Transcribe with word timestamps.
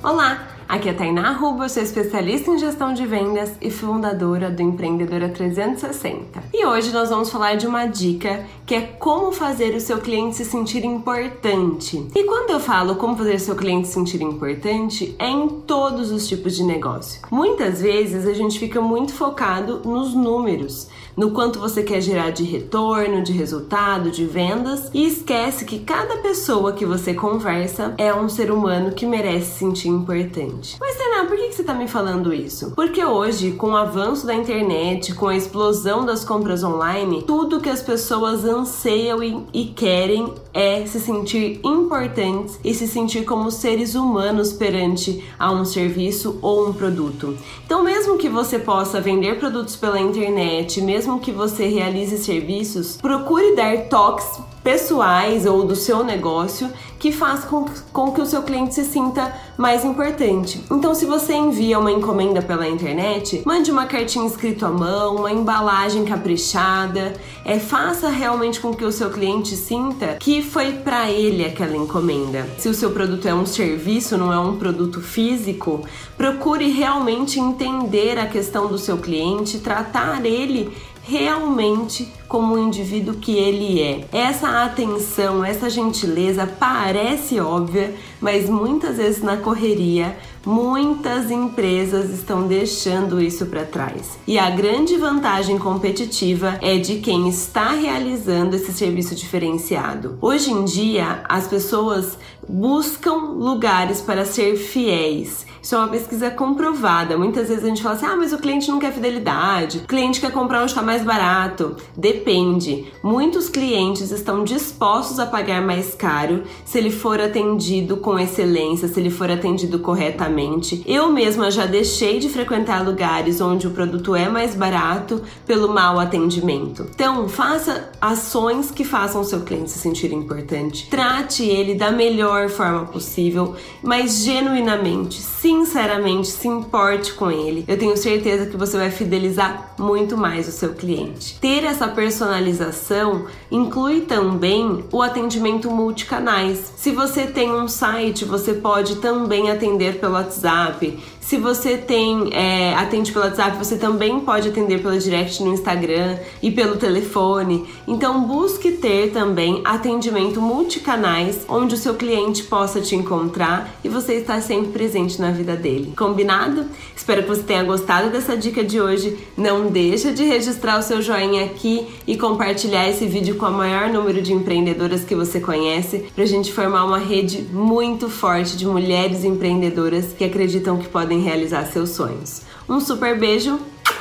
Olá, 0.00 0.46
aqui 0.68 0.88
é 0.88 0.92
a 0.92 0.94
Tainá 0.94 1.32
Ruba, 1.32 1.68
sou 1.68 1.82
especialista 1.82 2.52
em 2.52 2.58
gestão 2.58 2.94
de 2.94 3.04
vendas 3.04 3.50
e 3.60 3.68
fundadora 3.68 4.48
do 4.48 4.62
Empreendedora 4.62 5.28
360. 5.28 6.40
E 6.54 6.64
hoje 6.64 6.92
nós 6.92 7.10
vamos 7.10 7.30
falar 7.30 7.56
de 7.56 7.66
uma 7.66 7.84
dica 7.84 8.46
que 8.68 8.74
é 8.74 8.82
como 8.82 9.32
fazer 9.32 9.74
o 9.74 9.80
seu 9.80 9.96
cliente 9.96 10.36
se 10.36 10.44
sentir 10.44 10.84
importante. 10.84 12.06
E 12.14 12.24
quando 12.24 12.50
eu 12.50 12.60
falo 12.60 12.96
como 12.96 13.16
fazer 13.16 13.36
o 13.36 13.40
seu 13.40 13.56
cliente 13.56 13.88
se 13.88 13.94
sentir 13.94 14.20
importante, 14.20 15.16
é 15.18 15.26
em 15.26 15.48
todos 15.48 16.10
os 16.10 16.28
tipos 16.28 16.54
de 16.54 16.62
negócio. 16.62 17.22
Muitas 17.30 17.80
vezes 17.80 18.26
a 18.26 18.34
gente 18.34 18.58
fica 18.58 18.78
muito 18.78 19.14
focado 19.14 19.80
nos 19.88 20.12
números, 20.12 20.86
no 21.16 21.30
quanto 21.30 21.58
você 21.58 21.82
quer 21.82 22.02
gerar 22.02 22.28
de 22.28 22.44
retorno, 22.44 23.22
de 23.22 23.32
resultado, 23.32 24.10
de 24.10 24.26
vendas 24.26 24.90
e 24.92 25.06
esquece 25.06 25.64
que 25.64 25.78
cada 25.78 26.18
pessoa 26.18 26.74
que 26.74 26.84
você 26.84 27.14
conversa 27.14 27.94
é 27.96 28.12
um 28.12 28.28
ser 28.28 28.50
humano 28.50 28.92
que 28.92 29.06
merece 29.06 29.52
se 29.52 29.58
sentir 29.60 29.88
importante. 29.88 30.76
Mas, 30.78 30.98
por 31.28 31.37
você 31.58 31.62
está 31.62 31.74
me 31.74 31.88
falando 31.88 32.32
isso? 32.32 32.70
Porque 32.70 33.04
hoje, 33.04 33.50
com 33.50 33.70
o 33.70 33.76
avanço 33.76 34.24
da 34.24 34.32
internet, 34.32 35.12
com 35.12 35.26
a 35.26 35.36
explosão 35.36 36.06
das 36.06 36.24
compras 36.24 36.62
online, 36.62 37.24
tudo 37.24 37.60
que 37.60 37.68
as 37.68 37.82
pessoas 37.82 38.44
anseiam 38.44 39.20
e, 39.20 39.44
e 39.52 39.64
querem 39.64 40.32
é 40.54 40.86
se 40.86 41.00
sentir 41.00 41.58
importantes 41.64 42.60
e 42.62 42.72
se 42.72 42.86
sentir 42.86 43.24
como 43.24 43.50
seres 43.50 43.96
humanos 43.96 44.52
perante 44.52 45.24
a 45.36 45.50
um 45.50 45.64
serviço 45.64 46.38
ou 46.40 46.68
um 46.68 46.72
produto. 46.72 47.36
Então, 47.66 47.82
mesmo 47.82 48.18
que 48.18 48.28
você 48.28 48.60
possa 48.60 49.00
vender 49.00 49.40
produtos 49.40 49.74
pela 49.74 49.98
internet, 49.98 50.80
mesmo 50.80 51.18
que 51.18 51.32
você 51.32 51.66
realize 51.66 52.18
serviços, 52.18 52.98
procure 52.98 53.56
dar 53.56 53.88
toques 53.88 54.38
pessoais 54.68 55.46
ou 55.46 55.64
do 55.64 55.74
seu 55.74 56.04
negócio 56.04 56.70
que 56.98 57.10
faz 57.10 57.42
com, 57.42 57.64
com 57.90 58.12
que 58.12 58.20
o 58.20 58.26
seu 58.26 58.42
cliente 58.42 58.74
se 58.74 58.84
sinta 58.84 59.34
mais 59.56 59.82
importante. 59.82 60.62
Então, 60.70 60.94
se 60.94 61.06
você 61.06 61.32
envia 61.32 61.78
uma 61.78 61.90
encomenda 61.90 62.42
pela 62.42 62.68
internet, 62.68 63.40
mande 63.46 63.70
uma 63.70 63.86
cartinha 63.86 64.26
escrita 64.26 64.66
à 64.66 64.70
mão, 64.70 65.16
uma 65.16 65.32
embalagem 65.32 66.04
caprichada, 66.04 67.14
é, 67.46 67.58
faça 67.58 68.10
realmente 68.10 68.60
com 68.60 68.74
que 68.74 68.84
o 68.84 68.92
seu 68.92 69.08
cliente 69.08 69.56
sinta 69.56 70.18
que 70.20 70.42
foi 70.42 70.72
para 70.72 71.10
ele 71.10 71.46
aquela 71.46 71.74
encomenda. 71.74 72.46
Se 72.58 72.68
o 72.68 72.74
seu 72.74 72.90
produto 72.90 73.26
é 73.26 73.32
um 73.32 73.46
serviço, 73.46 74.18
não 74.18 74.30
é 74.30 74.38
um 74.38 74.58
produto 74.58 75.00
físico, 75.00 75.82
procure 76.14 76.68
realmente 76.68 77.40
entender 77.40 78.18
a 78.18 78.26
questão 78.26 78.66
do 78.66 78.76
seu 78.76 78.98
cliente, 78.98 79.60
tratar 79.60 80.26
ele 80.26 80.76
realmente 81.08 82.06
como 82.28 82.54
o 82.54 82.58
indivíduo 82.58 83.14
que 83.14 83.32
ele 83.32 83.80
é. 83.80 84.04
Essa 84.12 84.64
atenção, 84.64 85.42
essa 85.42 85.70
gentileza 85.70 86.46
parece 86.46 87.40
óbvia, 87.40 87.94
mas 88.20 88.50
muitas 88.50 88.98
vezes 88.98 89.22
na 89.22 89.38
correria, 89.38 90.14
muitas 90.44 91.30
empresas 91.30 92.10
estão 92.10 92.46
deixando 92.46 93.22
isso 93.22 93.46
para 93.46 93.64
trás. 93.64 94.18
E 94.26 94.38
a 94.38 94.50
grande 94.50 94.98
vantagem 94.98 95.58
competitiva 95.58 96.58
é 96.60 96.76
de 96.76 96.96
quem 96.96 97.26
está 97.28 97.70
realizando 97.70 98.54
esse 98.54 98.72
serviço 98.72 99.14
diferenciado. 99.14 100.18
Hoje 100.20 100.52
em 100.52 100.66
dia, 100.66 101.22
as 101.26 101.46
pessoas 101.46 102.18
buscam 102.46 103.14
lugares 103.14 104.02
para 104.02 104.26
ser 104.26 104.56
fiéis. 104.56 105.47
Isso 105.62 105.74
é 105.74 105.78
uma 105.78 105.88
pesquisa 105.88 106.30
comprovada. 106.30 107.16
Muitas 107.16 107.48
vezes 107.48 107.64
a 107.64 107.68
gente 107.68 107.82
fala 107.82 107.94
assim: 107.94 108.06
ah, 108.06 108.16
mas 108.16 108.32
o 108.32 108.38
cliente 108.38 108.68
não 108.68 108.78
quer 108.78 108.92
fidelidade, 108.92 109.78
o 109.78 109.86
cliente 109.86 110.20
quer 110.20 110.32
comprar 110.32 110.60
onde 110.62 110.70
está 110.70 110.82
mais 110.82 111.02
barato. 111.02 111.76
Depende. 111.96 112.86
Muitos 113.02 113.48
clientes 113.48 114.10
estão 114.10 114.44
dispostos 114.44 115.18
a 115.18 115.26
pagar 115.26 115.62
mais 115.62 115.94
caro 115.94 116.44
se 116.64 116.78
ele 116.78 116.90
for 116.90 117.20
atendido 117.20 117.96
com 117.96 118.18
excelência, 118.18 118.88
se 118.88 118.98
ele 118.98 119.10
for 119.10 119.30
atendido 119.30 119.78
corretamente. 119.78 120.82
Eu 120.86 121.12
mesma 121.12 121.50
já 121.50 121.66
deixei 121.66 122.18
de 122.18 122.28
frequentar 122.28 122.84
lugares 122.84 123.40
onde 123.40 123.66
o 123.66 123.70
produto 123.70 124.14
é 124.14 124.28
mais 124.28 124.54
barato 124.54 125.22
pelo 125.46 125.72
mau 125.72 125.98
atendimento. 125.98 126.86
Então, 126.94 127.28
faça 127.28 127.90
ações 128.00 128.70
que 128.70 128.84
façam 128.84 129.20
o 129.20 129.24
seu 129.24 129.40
cliente 129.40 129.70
se 129.70 129.78
sentir 129.78 130.12
importante. 130.12 130.88
Trate 130.88 131.44
ele 131.44 131.74
da 131.74 131.90
melhor 131.90 132.48
forma 132.48 132.86
possível, 132.86 133.54
mas 133.82 134.24
genuinamente, 134.24 135.20
sinceramente, 135.48 136.28
se 136.28 136.46
importe 136.46 137.14
com 137.14 137.30
ele. 137.30 137.64
Eu 137.66 137.78
tenho 137.78 137.96
certeza 137.96 138.44
que 138.44 138.56
você 138.56 138.76
vai 138.76 138.90
fidelizar 138.90 139.72
muito 139.78 140.14
mais 140.14 140.46
o 140.46 140.52
seu 140.52 140.74
cliente. 140.74 141.38
Ter 141.40 141.64
essa 141.64 141.88
personalização 141.88 143.24
inclui 143.50 144.02
também 144.02 144.84
o 144.92 145.00
atendimento 145.00 145.70
multicanais. 145.70 146.74
Se 146.76 146.90
você 146.90 147.26
tem 147.26 147.50
um 147.50 147.66
site, 147.66 148.26
você 148.26 148.52
pode 148.52 148.96
também 148.96 149.50
atender 149.50 149.98
pelo 149.98 150.12
WhatsApp. 150.12 150.98
Se 151.28 151.36
você 151.36 151.76
tem 151.76 152.30
é, 152.32 152.72
atende 152.72 153.12
pelo 153.12 153.26
WhatsApp, 153.26 153.58
você 153.58 153.76
também 153.76 154.18
pode 154.20 154.48
atender 154.48 154.80
pelo 154.80 154.98
direct 154.98 155.42
no 155.42 155.52
Instagram 155.52 156.16
e 156.42 156.50
pelo 156.50 156.76
telefone. 156.76 157.66
Então 157.86 158.22
busque 158.22 158.70
ter 158.70 159.10
também 159.10 159.60
atendimento 159.62 160.40
multicanais, 160.40 161.44
onde 161.46 161.74
o 161.74 161.76
seu 161.76 161.96
cliente 161.96 162.44
possa 162.44 162.80
te 162.80 162.96
encontrar 162.96 163.78
e 163.84 163.90
você 163.90 164.14
está 164.14 164.40
sempre 164.40 164.72
presente 164.72 165.20
na 165.20 165.30
vida 165.30 165.54
dele. 165.54 165.92
Combinado? 165.94 166.64
Espero 166.96 167.22
que 167.22 167.28
você 167.28 167.42
tenha 167.42 167.62
gostado 167.62 168.08
dessa 168.08 168.34
dica 168.34 168.64
de 168.64 168.80
hoje. 168.80 169.18
Não 169.36 169.66
deixa 169.66 170.10
de 170.10 170.24
registrar 170.24 170.78
o 170.78 170.82
seu 170.82 171.02
joinha 171.02 171.44
aqui 171.44 171.86
e 172.06 172.16
compartilhar 172.16 172.88
esse 172.88 173.04
vídeo 173.04 173.34
com 173.34 173.44
o 173.44 173.52
maior 173.52 173.90
número 173.90 174.22
de 174.22 174.32
empreendedoras 174.32 175.04
que 175.04 175.14
você 175.14 175.40
conhece, 175.40 176.06
para 176.14 176.24
a 176.24 176.26
gente 176.26 176.50
formar 176.50 176.86
uma 176.86 176.98
rede 176.98 177.42
muito 177.52 178.08
forte 178.08 178.56
de 178.56 178.66
mulheres 178.66 179.24
empreendedoras 179.24 180.14
que 180.16 180.24
acreditam 180.24 180.78
que 180.78 180.88
podem 180.88 181.17
realizar 181.20 181.66
seus 181.66 181.90
sonhos. 181.90 182.42
Um 182.68 182.80
super 182.80 183.18
beijo 183.18 183.60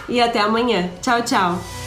e 0.09 0.19
até 0.21 0.39
amanhã. 0.39 0.89
Tchau, 1.01 1.21
tchau! 1.21 1.86